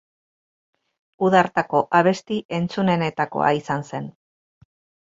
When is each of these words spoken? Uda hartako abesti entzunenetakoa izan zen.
Uda 1.27 1.39
hartako 1.43 1.83
abesti 2.01 2.41
entzunenetakoa 2.61 3.55
izan 3.63 3.89
zen. 3.93 4.13